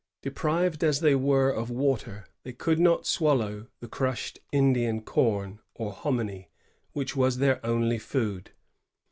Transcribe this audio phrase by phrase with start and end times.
[0.23, 5.91] Deprived as they were of water, they could not swallow the crushed Indian com, or
[5.93, 6.49] hominy,'*
[6.93, 8.49] which was their only food.